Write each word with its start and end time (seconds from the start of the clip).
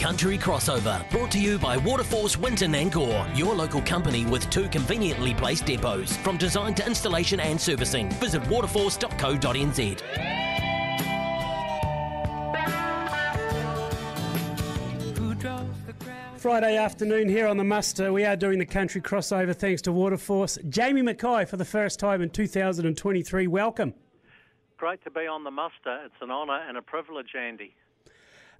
Country 0.00 0.38
Crossover, 0.38 1.08
brought 1.10 1.30
to 1.32 1.38
you 1.38 1.58
by 1.58 1.76
Waterforce 1.76 2.34
Winton 2.38 2.74
and 2.74 2.90
Gore, 2.90 3.26
your 3.34 3.54
local 3.54 3.82
company 3.82 4.24
with 4.24 4.48
two 4.48 4.66
conveniently 4.70 5.34
placed 5.34 5.66
depots. 5.66 6.16
From 6.16 6.38
design 6.38 6.74
to 6.76 6.86
installation 6.86 7.38
and 7.38 7.60
servicing, 7.60 8.08
visit 8.12 8.40
waterforce.co.nz. 8.44 10.00
Friday 16.38 16.78
afternoon 16.78 17.28
here 17.28 17.46
on 17.46 17.58
the 17.58 17.64
muster. 17.64 18.10
We 18.10 18.24
are 18.24 18.36
doing 18.36 18.58
the 18.58 18.64
country 18.64 19.02
crossover 19.02 19.54
thanks 19.54 19.82
to 19.82 19.90
Waterforce. 19.90 20.66
Jamie 20.70 21.02
Mackay 21.02 21.44
for 21.44 21.58
the 21.58 21.66
first 21.66 22.00
time 22.00 22.22
in 22.22 22.30
2023. 22.30 23.46
Welcome. 23.48 23.92
Great 24.78 25.04
to 25.04 25.10
be 25.10 25.26
on 25.26 25.44
the 25.44 25.50
muster. 25.50 26.00
It's 26.06 26.14
an 26.22 26.30
honour 26.30 26.64
and 26.66 26.78
a 26.78 26.82
privilege, 26.82 27.34
Andy. 27.38 27.74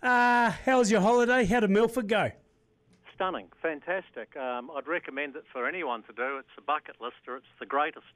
Uh, 0.02 0.50
how 0.64 0.78
was 0.78 0.90
your 0.90 1.00
holiday? 1.00 1.44
How 1.44 1.60
did 1.60 1.70
Milford 1.70 2.08
go? 2.08 2.30
Stunning, 3.14 3.48
fantastic. 3.60 4.34
Um, 4.36 4.70
I'd 4.74 4.86
recommend 4.86 5.36
it 5.36 5.44
for 5.52 5.68
anyone 5.68 6.02
to 6.04 6.12
do. 6.12 6.38
It's 6.38 6.48
a 6.56 6.62
bucket 6.62 6.96
lister. 7.00 7.36
It's 7.36 7.46
the 7.58 7.66
greatest 7.66 8.06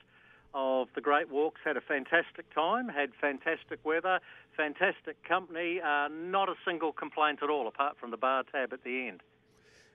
of 0.55 0.89
the 0.95 1.03
great 1.03 1.31
walks. 1.31 1.61
Had 1.63 1.77
a 1.77 1.83
fantastic 1.83 2.53
time. 2.55 2.89
Had 2.89 3.11
fantastic 3.21 3.85
weather. 3.85 4.21
Fantastic 4.57 5.23
company. 5.25 5.81
Uh, 5.81 6.09
not 6.09 6.49
a 6.49 6.55
single 6.65 6.93
complaint 6.93 7.41
at 7.43 7.51
all, 7.51 7.69
apart 7.69 7.99
from 8.01 8.11
the 8.11 8.17
bar 8.17 8.45
tab 8.51 8.73
at 8.73 8.83
the 8.83 9.09
end. 9.09 9.21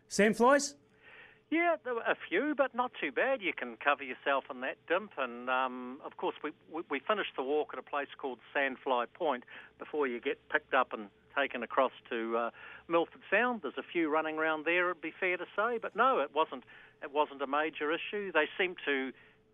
Sandflies? 0.10 0.76
Yeah, 1.52 1.78
there 1.84 1.96
were 1.96 2.02
a 2.02 2.16
few, 2.30 2.54
but 2.56 2.76
not 2.76 2.92
too 3.02 3.12
bad. 3.12 3.42
You 3.42 3.54
can 3.54 3.76
cover 3.84 4.04
yourself 4.04 4.46
in 4.52 4.62
that 4.62 4.78
dimp, 4.88 5.10
and 5.18 5.50
um, 5.50 5.98
of 6.06 6.16
course, 6.18 6.36
we, 6.44 6.52
we, 6.72 6.84
we 6.92 7.00
finished 7.00 7.32
the 7.36 7.44
walk 7.44 7.70
at 7.74 7.80
a 7.80 7.84
place 7.84 8.08
called 8.20 8.38
Sandfly 8.56 9.06
Point 9.16 9.44
before 9.80 10.06
you 10.06 10.22
get 10.22 10.38
picked 10.50 10.76
up 10.76 10.94
and 10.94 11.10
taken 11.36 11.64
across 11.64 11.92
to 12.12 12.38
uh, 12.38 12.50
Milford 12.88 13.22
Sound. 13.32 13.62
There's 13.64 13.80
a 13.80 13.84
few 13.92 14.12
running 14.12 14.38
around 14.38 14.66
there. 14.66 14.92
It'd 14.92 15.02
be 15.02 15.14
fair 15.20 15.38
to 15.38 15.46
say, 15.56 15.80
but 15.82 15.96
no, 15.96 16.20
it 16.20 16.30
wasn't. 16.36 16.64
It 17.02 17.12
wasn't 17.14 17.42
a 17.42 17.48
major 17.48 17.92
issue. 17.92 18.32
They 18.32 18.46
seem 18.58 18.76
to 18.86 19.12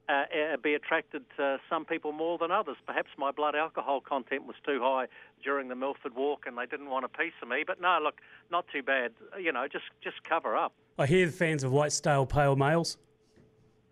uh, 0.10 0.58
be 0.62 0.74
attracted 0.74 1.24
to 1.38 1.60
some 1.70 1.86
people 1.86 2.12
more 2.12 2.38
than 2.38 2.52
others. 2.52 2.76
Perhaps 2.86 3.10
my 3.18 3.32
blood 3.32 3.56
alcohol 3.56 4.02
content 4.02 4.46
was 4.46 4.56
too 4.66 4.80
high 4.82 5.06
during 5.44 5.70
the 5.70 5.76
Milford 5.76 6.16
walk, 6.16 6.44
and 6.46 6.58
they 6.58 6.66
didn't 6.66 6.90
want 6.90 7.06
a 7.06 7.10
piece 7.10 7.34
of 7.42 7.48
me. 7.48 7.64
But 7.66 7.80
no, 7.80 8.00
look, 8.04 8.20
not 8.52 8.66
too 8.74 8.84
bad. 8.84 9.12
You 9.40 9.54
know, 9.54 9.68
just 9.72 9.86
just 10.04 10.18
cover 10.28 10.58
up. 10.58 10.74
I 10.98 11.06
hear 11.06 11.26
the 11.26 11.32
fans 11.32 11.64
of 11.64 11.72
white 11.72 11.92
stale 11.92 12.26
pale 12.26 12.56
males. 12.56 12.98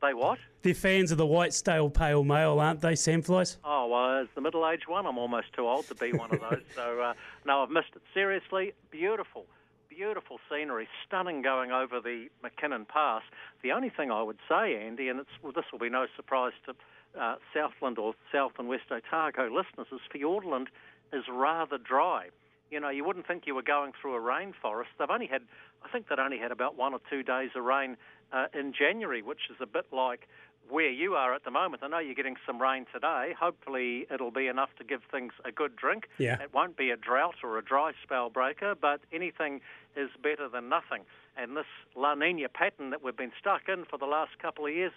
They 0.02 0.14
what? 0.14 0.40
They're 0.62 0.74
fans 0.74 1.12
of 1.12 1.18
the 1.18 1.26
white 1.26 1.54
stale 1.54 1.90
pale 1.90 2.24
male, 2.24 2.60
aren't 2.60 2.80
they, 2.80 2.94
Sandflies? 2.94 3.58
Oh, 3.66 3.88
well, 3.88 4.22
as 4.22 4.28
the 4.36 4.42
middle 4.42 4.68
aged 4.68 4.88
one, 4.88 5.06
I'm 5.06 5.18
almost 5.18 5.52
too 5.54 5.68
old 5.68 5.86
to 5.88 5.96
be 5.96 6.14
one 6.14 6.34
of 6.34 6.40
those. 6.40 6.62
so, 6.76 7.02
uh, 7.02 7.14
no, 7.46 7.64
I've 7.64 7.70
missed 7.70 7.90
it. 7.96 8.02
Seriously, 8.14 8.74
beautiful, 8.90 9.46
beautiful 9.90 10.40
scenery, 10.50 10.88
stunning 11.06 11.42
going 11.42 11.72
over 11.72 12.00
the 12.00 12.28
Mackinnon 12.42 12.86
Pass. 12.86 13.24
The 13.64 13.74
only 13.74 13.90
thing 13.90 14.12
I 14.12 14.24
would 14.24 14.40
say, 14.48 14.78
Andy, 14.78 15.10
and 15.10 15.20
it's, 15.20 15.30
well, 15.42 15.52
this 15.54 15.66
will 15.74 15.80
be 15.80 15.90
no 15.90 16.08
surprise 16.16 16.54
to 16.66 16.76
uh, 17.20 17.36
Southland 17.54 17.98
or 17.98 18.14
South 18.32 18.54
and 18.60 18.70
West 18.70 18.92
Otago 18.92 19.44
listeners, 19.44 19.88
is 19.92 20.00
Fiordland 20.14 20.68
is 21.12 21.24
rather 21.30 21.78
dry. 21.78 22.30
You 22.74 22.80
know, 22.80 22.90
you 22.90 23.06
wouldn't 23.06 23.28
think 23.28 23.46
you 23.46 23.54
were 23.54 23.62
going 23.62 23.92
through 24.02 24.16
a 24.16 24.20
rainforest. 24.20 24.88
They've 24.98 25.08
only 25.08 25.28
had, 25.28 25.44
I 25.86 25.90
think 25.90 26.10
they'd 26.10 26.18
only 26.18 26.40
had 26.40 26.52
about 26.52 26.76
one 26.76 26.92
or 26.96 27.00
two 27.08 27.22
days 27.22 27.52
of 27.56 27.64
rain 27.64 27.98
uh, 28.32 28.48
in 28.52 28.74
January, 28.74 29.22
which 29.22 29.42
is 29.52 29.58
a 29.62 29.68
bit 29.68 29.86
like 29.92 30.28
where 30.70 30.90
you 30.90 31.14
are 31.14 31.36
at 31.36 31.44
the 31.44 31.52
moment. 31.52 31.84
I 31.84 31.88
know 31.88 32.00
you're 32.00 32.16
getting 32.16 32.38
some 32.48 32.60
rain 32.60 32.88
today. 32.92 33.36
Hopefully, 33.40 34.08
it'll 34.12 34.32
be 34.32 34.48
enough 34.48 34.70
to 34.80 34.84
give 34.84 35.02
things 35.12 35.34
a 35.46 35.52
good 35.52 35.76
drink. 35.76 36.08
Yeah. 36.18 36.42
It 36.42 36.52
won't 36.52 36.76
be 36.76 36.90
a 36.90 36.98
drought 36.98 37.36
or 37.44 37.60
a 37.60 37.64
dry 37.64 37.92
spell 38.02 38.32
breaker, 38.32 38.74
but 38.74 39.02
anything 39.12 39.62
is 39.96 40.10
better 40.24 40.50
than 40.50 40.68
nothing. 40.68 41.04
And 41.38 41.56
this 41.56 41.66
La 41.96 42.16
Nina 42.16 42.50
pattern 42.50 42.90
that 42.90 43.04
we've 43.04 43.16
been 43.16 43.34
stuck 43.40 43.68
in 43.68 43.86
for 43.86 44.00
the 44.00 44.08
last 44.08 44.40
couple 44.42 44.66
of 44.66 44.74
years, 44.74 44.94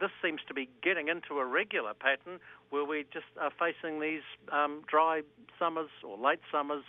this 0.00 0.10
seems 0.22 0.40
to 0.48 0.54
be 0.54 0.68
getting 0.82 1.08
into 1.08 1.38
a 1.38 1.44
regular 1.44 1.92
pattern 1.92 2.40
where 2.70 2.84
we 2.84 3.04
just 3.12 3.26
are 3.38 3.52
facing 3.58 4.00
these 4.00 4.22
um, 4.50 4.82
dry 4.86 5.22
summers 5.58 5.90
or 6.02 6.16
late 6.16 6.40
summers, 6.50 6.84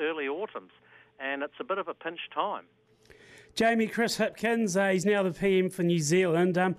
early 0.00 0.26
autumns. 0.28 0.72
And 1.18 1.42
it's 1.42 1.54
a 1.60 1.64
bit 1.64 1.78
of 1.78 1.88
a 1.88 1.94
pinch 1.94 2.20
time. 2.34 2.64
Jamie 3.54 3.88
Chris 3.88 4.16
Hipkins, 4.16 4.76
uh, 4.76 4.92
he's 4.92 5.04
now 5.04 5.22
the 5.22 5.32
PM 5.32 5.68
for 5.68 5.82
New 5.82 5.98
Zealand. 5.98 6.56
Um, 6.56 6.76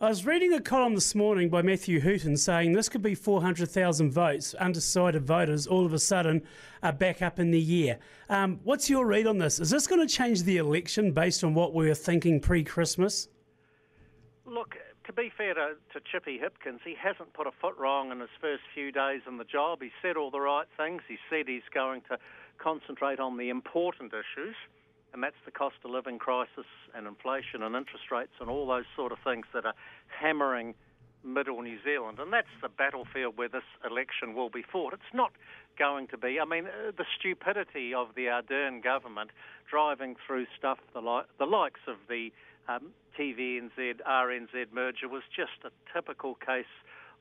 I 0.00 0.08
was 0.08 0.26
reading 0.26 0.52
a 0.52 0.60
column 0.60 0.94
this 0.94 1.14
morning 1.14 1.48
by 1.48 1.62
Matthew 1.62 2.00
Hooton 2.00 2.36
saying 2.36 2.72
this 2.72 2.88
could 2.88 3.02
be 3.02 3.14
400,000 3.14 4.10
votes. 4.10 4.54
Undecided 4.54 5.24
voters 5.24 5.66
all 5.66 5.86
of 5.86 5.92
a 5.92 5.98
sudden 5.98 6.42
are 6.82 6.92
back 6.92 7.22
up 7.22 7.38
in 7.38 7.50
the 7.50 7.60
year. 7.60 7.98
Um, 8.28 8.58
what's 8.64 8.90
your 8.90 9.06
read 9.06 9.28
on 9.28 9.38
this? 9.38 9.60
Is 9.60 9.70
this 9.70 9.86
going 9.86 10.04
to 10.04 10.12
change 10.12 10.42
the 10.42 10.56
election 10.56 11.12
based 11.12 11.44
on 11.44 11.54
what 11.54 11.72
we 11.72 11.86
were 11.86 11.94
thinking 11.94 12.40
pre 12.40 12.64
Christmas? 12.64 13.28
Look, 14.44 14.76
to 15.14 15.22
be 15.22 15.30
fair 15.36 15.54
to, 15.54 15.74
to 15.92 16.00
Chippy 16.10 16.38
Hipkins, 16.38 16.80
he 16.84 16.94
hasn't 16.94 17.32
put 17.34 17.46
a 17.46 17.52
foot 17.60 17.76
wrong 17.78 18.10
in 18.12 18.20
his 18.20 18.30
first 18.40 18.62
few 18.74 18.90
days 18.90 19.20
in 19.26 19.36
the 19.36 19.44
job. 19.44 19.82
He 19.82 19.90
said 20.00 20.16
all 20.16 20.30
the 20.30 20.40
right 20.40 20.66
things. 20.76 21.02
He 21.06 21.18
said 21.28 21.46
he's 21.46 21.68
going 21.74 22.02
to 22.10 22.18
concentrate 22.58 23.20
on 23.20 23.36
the 23.36 23.50
important 23.50 24.12
issues 24.12 24.56
and 25.12 25.22
that's 25.22 25.36
the 25.44 25.50
cost 25.50 25.76
of 25.84 25.90
living 25.90 26.18
crisis 26.18 26.66
and 26.94 27.06
inflation 27.06 27.62
and 27.62 27.76
interest 27.76 28.10
rates 28.10 28.32
and 28.40 28.48
all 28.48 28.66
those 28.66 28.84
sort 28.96 29.12
of 29.12 29.18
things 29.24 29.44
that 29.52 29.66
are 29.66 29.74
hammering 30.08 30.74
middle 31.24 31.60
New 31.62 31.78
Zealand. 31.84 32.18
And 32.18 32.32
that's 32.32 32.52
the 32.62 32.68
battlefield 32.68 33.36
where 33.36 33.48
this 33.48 33.66
election 33.88 34.34
will 34.34 34.48
be 34.48 34.62
fought. 34.62 34.92
It's 34.92 35.14
not 35.14 35.32
going 35.78 36.08
to 36.08 36.18
be, 36.18 36.40
I 36.40 36.44
mean, 36.44 36.66
uh, 36.66 36.92
the 36.96 37.04
stupidity 37.18 37.94
of 37.94 38.08
the 38.16 38.26
Ardern 38.26 38.82
government 38.82 39.30
driving 39.70 40.16
through 40.26 40.46
stuff 40.58 40.78
the, 40.94 41.00
li- 41.00 41.28
the 41.38 41.46
likes 41.46 41.80
of 41.86 41.96
the 42.08 42.32
um, 42.68 42.92
TVNZ 43.18 44.00
RNZ 44.08 44.72
merger 44.72 45.08
was 45.08 45.22
just 45.34 45.64
a 45.64 45.70
typical 45.92 46.34
case 46.34 46.64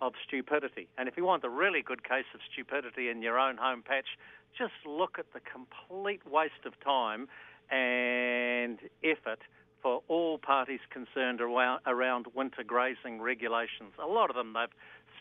of 0.02 0.14
stupidity. 0.26 0.88
And 0.98 1.08
if 1.08 1.18
you 1.18 1.26
want 1.26 1.44
a 1.44 1.50
really 1.50 1.82
good 1.82 2.04
case 2.04 2.26
of 2.34 2.40
stupidity 2.52 3.10
in 3.10 3.22
your 3.22 3.38
own 3.38 3.58
home 3.58 3.84
patch, 3.84 4.18
just 4.58 4.74
look 4.86 5.18
at 5.20 5.32
the 5.34 5.40
complete 5.40 6.22
waste 6.30 6.66
of 6.66 6.74
time 6.80 7.28
and 7.70 8.80
effort 9.04 9.40
for 9.82 10.02
all 10.08 10.38
parties 10.38 10.80
concerned 10.90 11.42
around, 11.42 12.28
winter 12.36 12.64
grazing 12.64 13.22
regulations. 13.22 13.94
A 14.02 14.08
lot 14.08 14.30
of 14.30 14.36
them 14.36 14.54
they've 14.54 14.70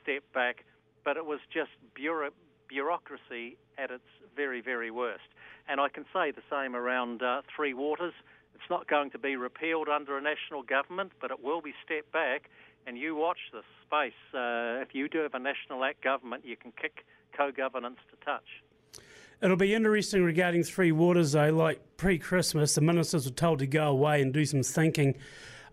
stepped 0.02 0.32
back, 0.32 0.64
but 1.04 1.16
it 1.16 1.24
was 1.24 1.40
just 1.52 1.70
bureau, 1.94 2.30
bureaucracy 2.68 3.56
at 3.78 3.90
its 3.90 4.04
very, 4.36 4.60
very 4.60 4.90
worst. 4.90 5.28
And 5.68 5.80
I 5.80 5.88
can 5.88 6.04
say 6.12 6.30
the 6.30 6.42
same 6.50 6.76
around 6.76 7.22
uh, 7.22 7.42
Three 7.54 7.74
Waters. 7.74 8.14
It's 8.60 8.70
not 8.70 8.86
going 8.88 9.10
to 9.12 9.18
be 9.18 9.36
repealed 9.36 9.88
under 9.88 10.18
a 10.18 10.20
national 10.20 10.62
government, 10.62 11.12
but 11.20 11.30
it 11.30 11.42
will 11.42 11.62
be 11.62 11.72
stepped 11.84 12.12
back. 12.12 12.50
And 12.86 12.98
you 12.98 13.14
watch 13.14 13.38
this 13.52 13.64
space. 13.86 14.12
Uh, 14.34 14.82
if 14.82 14.94
you 14.94 15.08
do 15.08 15.18
have 15.18 15.34
a 15.34 15.38
national 15.38 15.82
act 15.84 16.02
government, 16.02 16.44
you 16.44 16.56
can 16.56 16.72
kick 16.72 17.04
co-governance 17.36 17.98
to 18.10 18.24
touch. 18.24 19.02
It'll 19.42 19.56
be 19.56 19.74
interesting 19.74 20.24
regarding 20.24 20.64
Three 20.64 20.92
Waters, 20.92 21.32
though. 21.32 21.50
Like 21.50 21.80
pre 21.96 22.18
Christmas, 22.18 22.74
the 22.74 22.82
ministers 22.82 23.24
were 23.24 23.32
told 23.32 23.60
to 23.60 23.66
go 23.66 23.88
away 23.88 24.20
and 24.20 24.32
do 24.32 24.44
some 24.44 24.62
thinking 24.62 25.16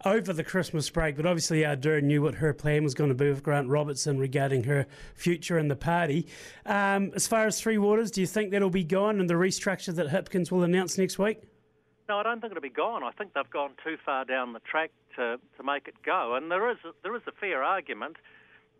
over 0.05 0.31
the 0.31 0.43
Christmas 0.43 0.89
break, 0.89 1.17
but 1.17 1.25
obviously 1.25 1.61
Ardern 1.61 2.03
knew 2.03 2.21
what 2.21 2.35
her 2.35 2.53
plan 2.53 2.83
was 2.83 2.93
going 2.93 3.09
to 3.09 3.15
be 3.15 3.29
with 3.29 3.43
Grant 3.43 3.67
Robertson 3.67 4.17
regarding 4.19 4.63
her 4.65 4.85
future 5.15 5.57
in 5.57 5.67
the 5.67 5.75
party. 5.75 6.27
Um, 6.65 7.11
as 7.15 7.27
far 7.27 7.47
as 7.47 7.59
Three 7.59 7.77
Waters, 7.77 8.11
do 8.11 8.21
you 8.21 8.27
think 8.27 8.51
that'll 8.51 8.69
be 8.69 8.83
gone 8.83 9.19
and 9.19 9.29
the 9.29 9.33
restructure 9.33 9.93
that 9.95 10.07
Hipkins 10.07 10.51
will 10.51 10.63
announce 10.63 10.97
next 10.97 11.17
week? 11.17 11.41
No, 12.09 12.19
I 12.19 12.23
don't 12.23 12.39
think 12.39 12.51
it'll 12.51 12.61
be 12.61 12.69
gone. 12.69 13.03
I 13.03 13.11
think 13.11 13.33
they've 13.33 13.49
gone 13.49 13.71
too 13.83 13.97
far 14.05 14.23
down 14.23 14.53
the 14.53 14.61
track 14.61 14.91
to, 15.17 15.39
to 15.57 15.63
make 15.63 15.87
it 15.87 15.95
go. 16.05 16.35
And 16.35 16.49
there 16.49 16.71
is 16.71 16.77
a, 16.85 16.91
there 17.03 17.15
is 17.15 17.21
a 17.27 17.33
fair 17.33 17.63
argument 17.63 18.15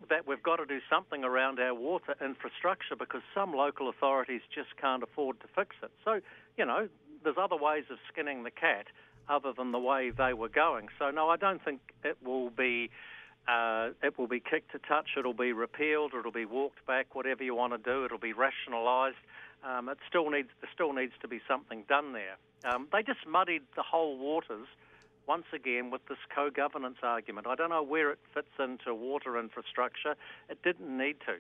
that 0.10 0.28
we've 0.28 0.44
got 0.44 0.58
to 0.58 0.66
do 0.66 0.80
something 0.90 1.24
around 1.24 1.60
our 1.60 1.74
water 1.74 2.16
infrastructure 2.24 2.96
because 2.98 3.22
some 3.36 3.54
local 3.54 3.90
authorities 3.90 4.42
just 4.54 4.70
can't 4.80 5.04
afford 5.04 5.40
to 5.42 5.48
fix 5.56 5.76
it. 5.84 5.92
So, 6.06 6.22
you 6.58 6.66
know, 6.66 6.88
there's 7.24 7.36
other 7.38 7.58
ways 7.58 7.84
of 7.92 7.98
skinning 8.12 8.44
the 8.44 8.52
cat 8.52 8.86
other 9.28 9.52
than 9.52 9.74
the 9.74 9.80
way 9.80 10.12
they 10.12 10.34
were 10.34 10.50
going. 10.50 10.88
So, 10.98 11.12
no, 11.12 11.30
I 11.30 11.36
don't 11.36 11.64
think 11.64 11.82
it 12.04 12.18
will 12.24 12.50
be. 12.50 12.90
Uh, 13.48 13.92
it 14.04 14.18
will 14.18 14.28
be 14.28 14.42
kicked 14.42 14.74
to 14.74 14.80
touch. 14.80 15.12
It'll 15.18 15.34
be 15.34 15.54
repealed. 15.54 16.12
It'll 16.18 16.34
be 16.34 16.46
walked 16.46 16.86
back. 16.86 17.16
Whatever 17.16 17.46
you 17.46 17.56
want 17.56 17.72
to 17.72 17.78
do, 17.78 18.04
it'll 18.04 18.18
be 18.18 18.34
rationalised. 18.34 19.16
Um, 19.66 19.88
it 19.88 19.98
still 20.08 20.30
needs 20.30 20.50
there 20.62 20.70
still 20.74 20.92
needs 20.94 21.14
to 21.22 21.30
be 21.30 21.40
something 21.48 21.84
done 21.88 22.12
there. 22.12 22.36
Um, 22.66 22.88
they 22.92 23.04
just 23.04 23.26
muddied 23.28 23.64
the 23.76 23.84
whole 23.84 24.18
waters 24.18 24.68
once 25.28 25.46
again 25.54 25.92
with 25.92 26.06
this 26.08 26.18
co-governance 26.34 26.98
argument. 27.04 27.48
I 27.48 27.56
don't 27.56 27.70
know 27.70 27.84
where 27.84 28.12
it 28.12 28.20
fits 28.34 28.48
into 28.60 28.94
water 28.96 29.38
infrastructure. 29.40 30.16
It 30.50 30.62
didn't 30.64 30.96
need 30.98 31.18
to. 31.26 31.36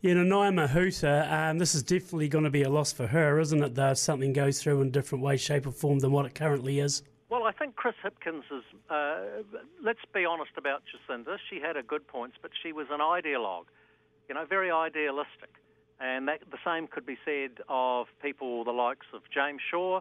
Yeah, 0.00 0.14
Nanaia 0.14 0.52
Mahuta, 0.54 1.32
um, 1.32 1.58
this 1.58 1.74
is 1.74 1.82
definitely 1.82 2.28
going 2.28 2.44
to 2.44 2.50
be 2.50 2.62
a 2.62 2.70
loss 2.70 2.92
for 2.92 3.08
her, 3.08 3.40
isn't 3.40 3.60
it, 3.62 3.74
though, 3.74 3.90
if 3.90 3.98
something 3.98 4.32
goes 4.32 4.62
through 4.62 4.80
in 4.82 4.88
a 4.88 4.90
different 4.90 5.24
way, 5.24 5.36
shape 5.36 5.66
or 5.66 5.72
form 5.72 5.98
than 5.98 6.12
what 6.12 6.24
it 6.24 6.36
currently 6.36 6.78
is? 6.78 7.02
Well, 7.30 7.44
I 7.44 7.52
think 7.52 7.74
Chris 7.74 7.96
Hipkins 8.04 8.44
is, 8.50 8.62
uh, 8.88 9.42
let's 9.82 9.98
be 10.14 10.24
honest 10.24 10.52
about 10.56 10.82
Jacinda. 10.86 11.36
She 11.50 11.60
had 11.60 11.74
her 11.76 11.82
good 11.82 12.06
points, 12.06 12.36
but 12.40 12.52
she 12.62 12.72
was 12.72 12.86
an 12.90 13.00
ideologue, 13.00 13.66
you 14.28 14.36
know, 14.36 14.46
very 14.46 14.70
idealistic. 14.70 15.50
And 16.00 16.28
that, 16.28 16.42
the 16.48 16.58
same 16.64 16.86
could 16.86 17.04
be 17.04 17.18
said 17.24 17.58
of 17.68 18.06
people 18.22 18.62
the 18.62 18.70
likes 18.70 19.06
of 19.12 19.22
James 19.34 19.60
Shaw, 19.68 20.00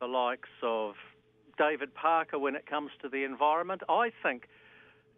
the 0.00 0.06
likes 0.06 0.48
of 0.62 0.94
David 1.58 1.94
Parker 1.94 2.38
when 2.38 2.56
it 2.56 2.66
comes 2.66 2.90
to 3.02 3.08
the 3.08 3.24
environment. 3.24 3.82
I 3.88 4.10
think 4.22 4.48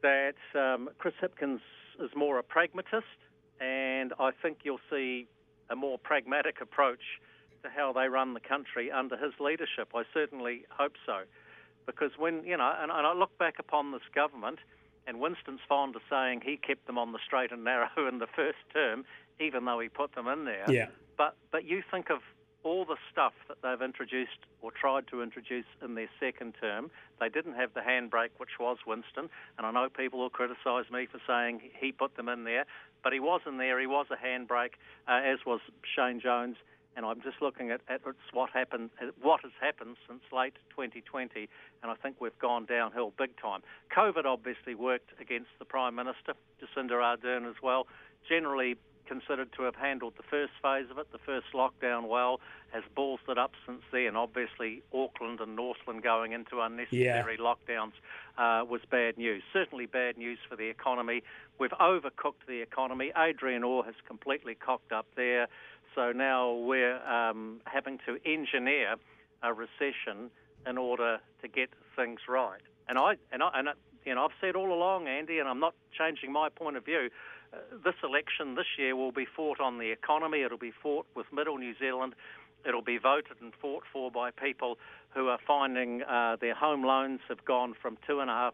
that 0.02 0.34
um, 0.54 0.90
Chris 0.98 1.14
Hipkins 1.22 1.60
is 2.00 2.10
more 2.16 2.38
a 2.38 2.42
pragmatist, 2.42 3.18
and 3.60 4.12
I 4.18 4.30
think 4.42 4.58
you'll 4.64 4.80
see 4.90 5.28
a 5.70 5.76
more 5.76 5.98
pragmatic 5.98 6.60
approach 6.60 7.20
to 7.62 7.70
how 7.70 7.92
they 7.92 8.08
run 8.08 8.34
the 8.34 8.40
country 8.40 8.90
under 8.90 9.16
his 9.16 9.32
leadership. 9.38 9.92
I 9.94 10.02
certainly 10.12 10.64
hope 10.70 10.94
so. 11.06 11.22
Because 11.86 12.10
when, 12.18 12.44
you 12.44 12.56
know, 12.56 12.72
and, 12.80 12.90
and 12.90 13.06
I 13.06 13.14
look 13.14 13.36
back 13.38 13.54
upon 13.58 13.92
this 13.92 14.02
government, 14.14 14.58
and 15.06 15.20
Winston's 15.20 15.60
fond 15.68 15.96
of 15.96 16.02
saying 16.10 16.42
he 16.44 16.56
kept 16.56 16.86
them 16.86 16.98
on 16.98 17.12
the 17.12 17.18
straight 17.24 17.52
and 17.52 17.64
narrow 17.64 17.88
in 18.08 18.18
the 18.18 18.26
first 18.34 18.58
term, 18.72 19.04
even 19.40 19.64
though 19.64 19.80
he 19.80 19.88
put 19.88 20.14
them 20.14 20.26
in 20.28 20.44
there. 20.44 20.64
Yeah. 20.68 20.86
But, 21.16 21.36
but 21.50 21.64
you 21.64 21.82
think 21.90 22.10
of 22.10 22.20
all 22.64 22.84
the 22.84 22.96
stuff 23.10 23.32
that 23.48 23.58
they've 23.62 23.82
introduced 23.82 24.38
or 24.60 24.70
tried 24.70 25.06
to 25.08 25.22
introduce 25.22 25.66
in 25.82 25.94
their 25.94 26.08
second 26.20 26.54
term. 26.60 26.90
They 27.20 27.28
didn't 27.28 27.54
have 27.54 27.74
the 27.74 27.80
handbrake, 27.80 28.30
which 28.38 28.58
was 28.60 28.78
Winston, 28.86 29.28
and 29.58 29.66
I 29.66 29.70
know 29.70 29.88
people 29.88 30.20
will 30.20 30.30
criticise 30.30 30.90
me 30.90 31.06
for 31.06 31.20
saying 31.26 31.60
he 31.78 31.92
put 31.92 32.16
them 32.16 32.28
in 32.28 32.44
there, 32.44 32.66
but 33.02 33.12
he 33.12 33.20
was 33.20 33.40
in 33.46 33.58
there. 33.58 33.80
He 33.80 33.86
was 33.86 34.06
a 34.10 34.16
handbrake, 34.16 34.74
uh, 35.08 35.20
as 35.24 35.38
was 35.44 35.60
Shane 35.94 36.20
Jones. 36.20 36.56
And 36.94 37.06
I'm 37.06 37.22
just 37.22 37.40
looking 37.40 37.70
at, 37.70 37.80
at 37.88 38.02
what 38.32 38.50
happened, 38.50 38.90
what 39.22 39.40
has 39.42 39.52
happened 39.60 39.96
since 40.06 40.20
late 40.30 40.52
2020, 40.70 41.48
and 41.82 41.90
I 41.90 41.94
think 41.94 42.16
we've 42.20 42.38
gone 42.38 42.66
downhill 42.66 43.14
big 43.18 43.30
time. 43.40 43.62
COVID 43.96 44.26
obviously 44.26 44.74
worked 44.74 45.10
against 45.18 45.48
the 45.58 45.64
Prime 45.64 45.94
Minister, 45.94 46.34
Jacinda 46.60 46.92
Ardern 46.92 47.48
as 47.48 47.56
well. 47.62 47.86
Generally, 48.28 48.76
considered 49.12 49.52
to 49.52 49.64
have 49.64 49.74
handled 49.74 50.14
the 50.16 50.22
first 50.22 50.52
phase 50.62 50.86
of 50.90 50.96
it, 50.96 51.06
the 51.12 51.18
first 51.18 51.46
lockdown 51.52 52.08
well, 52.08 52.40
has 52.72 52.82
ballsed 52.96 53.28
it 53.28 53.36
up 53.36 53.52
since 53.66 53.82
then. 53.92 54.16
Obviously, 54.16 54.82
Auckland 54.94 55.38
and 55.40 55.54
Northland 55.54 56.02
going 56.02 56.32
into 56.32 56.60
unnecessary 56.60 57.36
yeah. 57.38 57.44
lockdowns 57.44 57.92
uh, 58.38 58.64
was 58.64 58.80
bad 58.90 59.18
news. 59.18 59.42
Certainly 59.52 59.86
bad 59.86 60.16
news 60.16 60.38
for 60.48 60.56
the 60.56 60.68
economy. 60.68 61.22
We've 61.58 61.72
overcooked 61.72 62.46
the 62.48 62.62
economy. 62.62 63.12
Adrian 63.14 63.62
Orr 63.64 63.84
has 63.84 63.94
completely 64.06 64.54
cocked 64.54 64.92
up 64.92 65.06
there. 65.14 65.48
So 65.94 66.12
now 66.12 66.54
we're 66.54 66.96
um, 67.06 67.60
having 67.66 67.98
to 68.06 68.16
engineer 68.24 68.94
a 69.42 69.52
recession 69.52 70.30
in 70.66 70.78
order 70.78 71.18
to 71.42 71.48
get 71.48 71.68
things 71.96 72.20
right. 72.26 72.62
And 72.88 72.98
I 72.98 73.16
and 73.30 73.42
I 73.42 73.50
and 73.54 73.68
you 74.06 74.14
know 74.14 74.24
I've 74.24 74.36
said 74.40 74.56
all 74.56 74.72
along, 74.72 75.06
Andy, 75.06 75.38
and 75.38 75.48
I'm 75.48 75.60
not 75.60 75.74
changing 75.98 76.32
my 76.32 76.48
point 76.48 76.78
of 76.78 76.84
view 76.86 77.10
this 77.84 77.94
election 78.02 78.54
this 78.54 78.66
year 78.78 78.96
will 78.96 79.12
be 79.12 79.26
fought 79.26 79.60
on 79.60 79.78
the 79.78 79.90
economy. 79.90 80.42
It'll 80.42 80.58
be 80.58 80.72
fought 80.82 81.06
with 81.14 81.26
Middle 81.32 81.58
New 81.58 81.74
Zealand. 81.78 82.14
It'll 82.66 82.82
be 82.82 82.98
voted 82.98 83.36
and 83.40 83.52
fought 83.60 83.82
for 83.92 84.10
by 84.10 84.30
people 84.30 84.78
who 85.10 85.28
are 85.28 85.38
finding 85.46 86.02
uh, 86.02 86.36
their 86.40 86.54
home 86.54 86.84
loans 86.84 87.20
have 87.28 87.44
gone 87.44 87.74
from 87.80 87.98
2.5% 88.08 88.52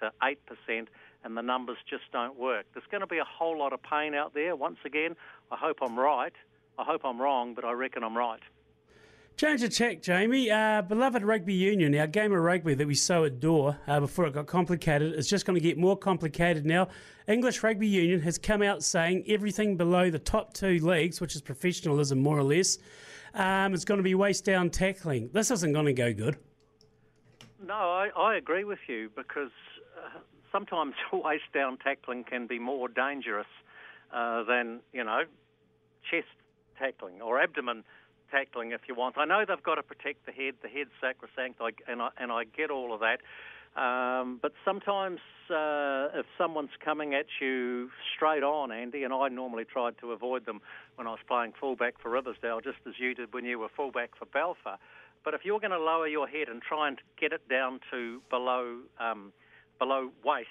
to 0.00 0.12
8%, 0.22 0.86
and 1.24 1.36
the 1.36 1.42
numbers 1.42 1.78
just 1.88 2.04
don't 2.12 2.38
work. 2.38 2.66
There's 2.74 2.86
going 2.90 3.00
to 3.00 3.06
be 3.06 3.18
a 3.18 3.24
whole 3.24 3.58
lot 3.58 3.72
of 3.72 3.82
pain 3.82 4.14
out 4.14 4.34
there. 4.34 4.54
Once 4.54 4.78
again, 4.84 5.16
I 5.50 5.56
hope 5.56 5.78
I'm 5.82 5.98
right. 5.98 6.34
I 6.78 6.84
hope 6.84 7.00
I'm 7.04 7.20
wrong, 7.20 7.54
but 7.54 7.64
I 7.64 7.72
reckon 7.72 8.04
I'm 8.04 8.16
right. 8.16 8.42
Change 9.38 9.62
of 9.62 9.70
check, 9.70 10.02
Jamie. 10.02 10.50
Uh, 10.50 10.82
beloved 10.82 11.22
rugby 11.22 11.54
union, 11.54 11.94
our 11.94 12.08
game 12.08 12.32
of 12.32 12.40
rugby 12.40 12.74
that 12.74 12.88
we 12.88 12.96
so 12.96 13.22
adore 13.22 13.78
uh, 13.86 14.00
before 14.00 14.26
it 14.26 14.34
got 14.34 14.48
complicated, 14.48 15.14
is 15.14 15.28
just 15.28 15.46
going 15.46 15.54
to 15.54 15.60
get 15.60 15.78
more 15.78 15.96
complicated 15.96 16.66
now. 16.66 16.88
English 17.28 17.62
Rugby 17.62 17.86
Union 17.86 18.20
has 18.22 18.36
come 18.36 18.62
out 18.62 18.82
saying 18.82 19.22
everything 19.28 19.76
below 19.76 20.10
the 20.10 20.18
top 20.18 20.54
two 20.54 20.80
leagues, 20.80 21.20
which 21.20 21.36
is 21.36 21.40
professionalism 21.40 22.18
more 22.18 22.36
or 22.36 22.42
less, 22.42 22.78
um, 23.34 23.74
is 23.74 23.84
going 23.84 23.98
to 23.98 24.02
be 24.02 24.16
waist 24.16 24.44
down 24.44 24.70
tackling. 24.70 25.30
This 25.32 25.52
isn't 25.52 25.72
going 25.72 25.86
to 25.86 25.92
go 25.92 26.12
good. 26.12 26.36
No, 27.64 27.74
I, 27.74 28.08
I 28.16 28.34
agree 28.34 28.64
with 28.64 28.80
you 28.88 29.08
because 29.14 29.52
uh, 29.96 30.18
sometimes 30.50 30.94
waist 31.12 31.44
down 31.54 31.76
tackling 31.76 32.24
can 32.24 32.48
be 32.48 32.58
more 32.58 32.88
dangerous 32.88 33.46
uh, 34.12 34.42
than, 34.42 34.80
you 34.92 35.04
know, 35.04 35.22
chest 36.10 36.26
tackling 36.76 37.22
or 37.22 37.40
abdomen 37.40 37.84
tackling 38.30 38.72
if 38.72 38.82
you 38.88 38.94
want. 38.94 39.18
I 39.18 39.24
know 39.24 39.44
they've 39.46 39.62
got 39.62 39.76
to 39.76 39.82
protect 39.82 40.26
the 40.26 40.32
head. 40.32 40.54
The 40.62 40.68
head's 40.68 40.90
sacrosanct, 41.00 41.60
I, 41.60 41.70
and 41.90 42.02
I 42.02 42.10
and 42.18 42.32
I 42.32 42.44
get 42.44 42.70
all 42.70 42.94
of 42.94 43.00
that. 43.00 43.20
Um, 43.80 44.38
but 44.42 44.52
sometimes, 44.64 45.20
uh, 45.50 46.08
if 46.14 46.26
someone's 46.36 46.74
coming 46.84 47.14
at 47.14 47.26
you 47.40 47.90
straight 48.14 48.42
on, 48.42 48.72
Andy, 48.72 49.04
and 49.04 49.12
I 49.14 49.28
normally 49.28 49.64
tried 49.64 49.98
to 50.00 50.12
avoid 50.12 50.46
them 50.46 50.60
when 50.96 51.06
I 51.06 51.10
was 51.10 51.20
playing 51.28 51.52
fullback 51.60 51.94
for 52.02 52.10
Riversdale, 52.10 52.60
just 52.60 52.78
as 52.88 52.94
you 52.98 53.14
did 53.14 53.32
when 53.32 53.44
you 53.44 53.58
were 53.58 53.68
fullback 53.76 54.16
for 54.18 54.24
Balfour. 54.26 54.78
But 55.24 55.34
if 55.34 55.44
you're 55.44 55.60
going 55.60 55.72
to 55.72 55.78
lower 55.78 56.08
your 56.08 56.26
head 56.26 56.48
and 56.48 56.62
try 56.62 56.88
and 56.88 56.98
get 57.20 57.32
it 57.32 57.48
down 57.48 57.80
to 57.90 58.20
below 58.30 58.78
um, 58.98 59.32
below 59.78 60.10
waist, 60.24 60.48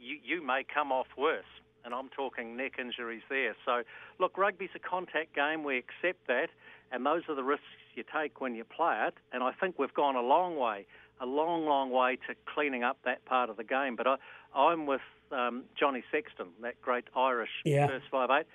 you, 0.00 0.18
you 0.24 0.46
may 0.46 0.64
come 0.64 0.90
off 0.90 1.08
worse. 1.18 1.44
And 1.84 1.94
I'm 1.94 2.08
talking 2.10 2.56
neck 2.56 2.72
injuries 2.78 3.22
there. 3.28 3.56
So, 3.64 3.82
look, 4.18 4.36
rugby's 4.36 4.70
a 4.74 4.78
contact 4.78 5.34
game. 5.34 5.64
We 5.64 5.78
accept 5.78 6.26
that 6.26 6.50
and 6.92 7.06
those 7.06 7.22
are 7.28 7.34
the 7.34 7.44
risks 7.44 7.64
you 7.94 8.04
take 8.12 8.40
when 8.40 8.54
you 8.54 8.64
play 8.64 9.06
it. 9.06 9.14
And 9.32 9.42
I 9.42 9.52
think 9.52 9.78
we've 9.78 9.94
gone 9.94 10.16
a 10.16 10.22
long 10.22 10.56
way, 10.56 10.86
a 11.20 11.26
long, 11.26 11.64
long 11.64 11.90
way 11.90 12.18
to 12.28 12.34
cleaning 12.52 12.82
up 12.82 12.98
that 13.04 13.24
part 13.24 13.50
of 13.50 13.56
the 13.56 13.64
game. 13.64 13.96
But 13.96 14.06
I, 14.06 14.16
I'm 14.54 14.86
with 14.86 15.00
um, 15.32 15.64
Johnny 15.78 16.02
Sexton, 16.10 16.48
that 16.62 16.80
great 16.82 17.04
Irish 17.14 17.50
yeah. 17.64 17.86
first 17.86 18.06
five 18.10 18.30
eight. 18.30 18.46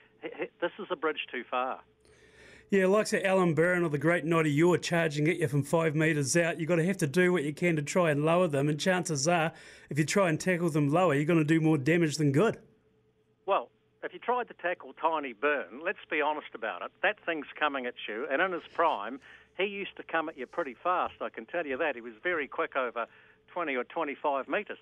This 0.61 0.71
is 0.79 0.87
a 0.89 0.95
bridge 0.95 1.27
too 1.31 1.43
far. 1.49 1.79
Yeah, 2.71 2.87
like 2.87 3.05
say 3.05 3.23
Alan 3.23 3.53
Byrne 3.53 3.83
or 3.83 3.89
the 3.89 3.99
great 3.99 4.25
Noddy 4.25 4.61
Orr 4.61 4.79
charging 4.79 5.27
at 5.27 5.37
you 5.37 5.47
from 5.47 5.61
five 5.61 5.95
metres 5.95 6.35
out. 6.35 6.59
You've 6.59 6.67
got 6.67 6.77
to 6.77 6.85
have 6.85 6.97
to 6.97 7.07
do 7.07 7.31
what 7.31 7.43
you 7.43 7.53
can 7.53 7.75
to 7.75 7.83
try 7.83 8.09
and 8.09 8.25
lower 8.25 8.47
them. 8.47 8.67
And 8.69 8.79
chances 8.79 9.27
are, 9.27 9.53
if 9.91 9.99
you 9.99 10.03
try 10.03 10.29
and 10.29 10.39
tackle 10.39 10.71
them 10.71 10.89
lower, 10.89 11.13
you're 11.13 11.25
going 11.25 11.37
to 11.37 11.45
do 11.45 11.61
more 11.61 11.77
damage 11.77 12.17
than 12.17 12.31
good. 12.31 12.57
If 14.05 14.13
you 14.13 14.19
tried 14.19 14.47
to 14.49 14.53
tackle 14.53 14.93
Tiny 15.01 15.33
Byrne, 15.33 15.81
let's 15.83 16.05
be 16.11 16.21
honest 16.21 16.49
about 16.53 16.83
it, 16.83 16.91
that 17.01 17.17
thing's 17.25 17.47
coming 17.59 17.87
at 17.87 17.95
you, 18.07 18.27
and 18.31 18.39
in 18.39 18.51
his 18.51 18.61
prime, 18.71 19.19
he 19.57 19.65
used 19.65 19.97
to 19.97 20.03
come 20.03 20.29
at 20.29 20.37
you 20.37 20.45
pretty 20.45 20.75
fast, 20.75 21.15
I 21.21 21.29
can 21.29 21.47
tell 21.47 21.65
you 21.65 21.75
that. 21.77 21.95
He 21.95 22.01
was 22.01 22.13
very 22.21 22.47
quick 22.47 22.75
over 22.75 23.07
20 23.51 23.75
or 23.75 23.83
25 23.83 24.47
metres. 24.47 24.77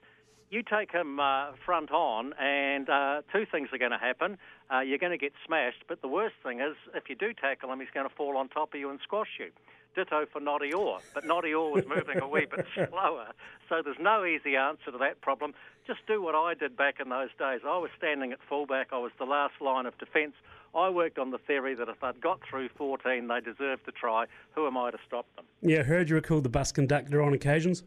You 0.49 0.61
take 0.61 0.91
him 0.91 1.21
uh, 1.21 1.53
front 1.65 1.89
on, 1.89 2.33
and 2.33 2.89
uh, 2.89 3.21
two 3.31 3.45
things 3.49 3.69
are 3.71 3.77
going 3.77 3.91
to 3.91 3.97
happen. 3.97 4.37
Uh, 4.69 4.81
you're 4.81 4.97
going 4.97 5.13
to 5.13 5.17
get 5.17 5.31
smashed, 5.45 5.85
but 5.87 6.01
the 6.01 6.09
worst 6.09 6.35
thing 6.43 6.59
is, 6.59 6.75
if 6.93 7.07
you 7.07 7.15
do 7.15 7.31
tackle 7.33 7.71
him, 7.71 7.79
he's 7.79 7.93
going 7.93 8.07
to 8.07 8.13
fall 8.13 8.35
on 8.35 8.49
top 8.49 8.73
of 8.73 8.79
you 8.79 8.89
and 8.89 8.99
squash 9.03 9.39
you. 9.39 9.51
Ditto 9.95 10.25
for 10.31 10.39
Noddy 10.39 10.73
Orr, 10.73 10.99
but 11.13 11.25
Noddy 11.25 11.53
Orr 11.53 11.71
was 11.71 11.85
moving 11.85 12.19
a 12.19 12.27
wee 12.27 12.45
bit 12.49 12.65
slower, 12.89 13.27
so 13.69 13.81
there's 13.83 13.99
no 13.99 14.25
easy 14.25 14.55
answer 14.55 14.91
to 14.91 14.97
that 14.97 15.21
problem. 15.21 15.53
Just 15.85 15.99
do 16.07 16.21
what 16.21 16.35
I 16.35 16.53
did 16.53 16.75
back 16.77 16.99
in 16.99 17.09
those 17.09 17.29
days. 17.37 17.61
I 17.65 17.77
was 17.77 17.89
standing 17.97 18.31
at 18.31 18.39
fullback, 18.47 18.89
I 18.91 18.97
was 18.97 19.11
the 19.19 19.25
last 19.25 19.53
line 19.61 19.85
of 19.85 19.97
defence. 19.97 20.33
I 20.75 20.89
worked 20.89 21.19
on 21.19 21.31
the 21.31 21.37
theory 21.37 21.75
that 21.75 21.87
if 21.87 21.99
they'd 21.99 22.19
got 22.19 22.39
through 22.49 22.69
14, 22.69 23.27
they 23.27 23.39
deserved 23.41 23.85
to 23.85 23.91
try. 23.91 24.25
Who 24.55 24.65
am 24.65 24.75
I 24.77 24.91
to 24.91 24.97
stop 25.05 25.27
them? 25.35 25.45
Yeah, 25.61 25.81
I 25.81 25.83
heard 25.83 26.09
you 26.09 26.15
were 26.15 26.21
called 26.21 26.43
the 26.43 26.49
bus 26.49 26.71
conductor 26.71 27.21
on 27.21 27.33
occasions. 27.33 27.83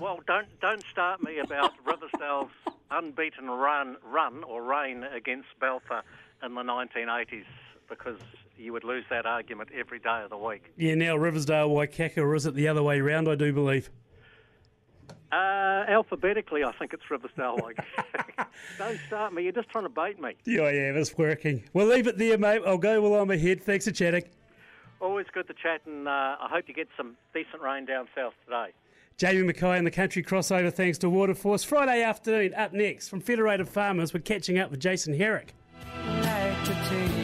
Well, 0.00 0.20
don't 0.26 0.48
don't 0.60 0.82
start 0.90 1.22
me 1.22 1.38
about 1.38 1.72
Riversdale's 1.86 2.50
unbeaten 2.90 3.48
run 3.48 3.96
run 4.02 4.42
or 4.42 4.62
reign 4.62 5.04
against 5.04 5.48
Balfour 5.60 6.02
in 6.42 6.54
the 6.54 6.62
1980s 6.62 7.44
because 7.88 8.18
you 8.56 8.72
would 8.72 8.84
lose 8.84 9.04
that 9.10 9.26
argument 9.26 9.70
every 9.76 9.98
day 9.98 10.22
of 10.22 10.30
the 10.30 10.36
week. 10.36 10.72
Yeah, 10.76 10.94
now 10.94 11.16
Riversdale, 11.16 11.70
Waikaka, 11.70 12.18
or 12.18 12.34
is 12.34 12.46
it 12.46 12.54
the 12.54 12.68
other 12.68 12.82
way 12.82 13.00
around, 13.00 13.28
I 13.28 13.34
do 13.34 13.52
believe? 13.52 13.90
Uh, 15.32 15.84
alphabetically, 15.88 16.62
I 16.62 16.72
think 16.72 16.92
it's 16.92 17.10
Riversdale. 17.10 17.58
Waikaka. 17.58 18.46
Don't 18.78 19.00
start 19.06 19.32
me. 19.32 19.42
You're 19.42 19.52
just 19.52 19.68
trying 19.68 19.84
to 19.84 19.90
bait 19.90 20.20
me. 20.20 20.36
Yeah, 20.44 20.70
yeah, 20.70 20.92
it's 20.92 21.18
working. 21.18 21.64
We'll 21.72 21.88
leave 21.88 22.06
it 22.06 22.18
there, 22.18 22.38
mate. 22.38 22.62
I'll 22.64 22.78
go 22.78 23.00
while 23.02 23.20
I'm 23.20 23.30
ahead. 23.30 23.62
Thanks 23.62 23.86
for 23.86 23.90
chatting. 23.90 24.24
Always 25.00 25.26
good 25.32 25.48
to 25.48 25.54
chat, 25.54 25.80
and 25.86 26.06
uh, 26.06 26.36
I 26.40 26.48
hope 26.50 26.64
you 26.68 26.74
get 26.74 26.88
some 26.96 27.16
decent 27.34 27.62
rain 27.62 27.84
down 27.84 28.06
south 28.14 28.34
today. 28.44 28.72
Jamie 29.16 29.42
Mackay 29.42 29.78
and 29.78 29.86
the 29.86 29.92
Country 29.92 30.22
Crossover, 30.22 30.72
thanks 30.72 30.98
to 30.98 31.06
Waterforce. 31.06 31.64
Friday 31.64 32.02
afternoon, 32.02 32.54
up 32.54 32.72
next 32.72 33.08
from 33.08 33.20
Federated 33.20 33.68
Farmers, 33.68 34.12
we're 34.12 34.20
catching 34.20 34.58
up 34.58 34.70
with 34.70 34.80
Jason 34.80 35.14
Herrick. 35.16 35.54
Like 36.06 37.23